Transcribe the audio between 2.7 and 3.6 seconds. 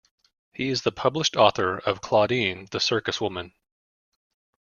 The Circus Woman".